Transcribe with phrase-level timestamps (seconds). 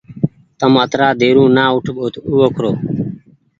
[0.59, 1.85] تم اترآ ديرو نآ اوٺ
[2.27, 2.71] ٻوکرو۔